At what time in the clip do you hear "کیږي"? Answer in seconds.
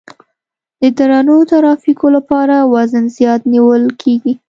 4.01-4.33